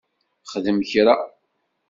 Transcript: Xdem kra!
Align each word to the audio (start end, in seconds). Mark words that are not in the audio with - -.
Xdem 0.51 0.77
kra! 0.89 1.15